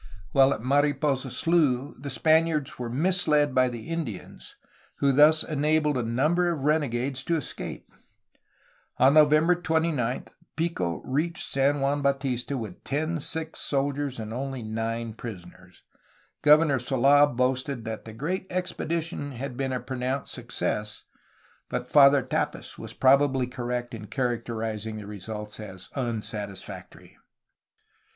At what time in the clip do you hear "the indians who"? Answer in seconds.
3.69-5.11